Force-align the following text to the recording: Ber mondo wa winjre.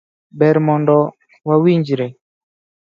Ber 0.39 0.55
mondo 0.65 0.97
wa 1.47 1.55
winjre. 1.63 2.05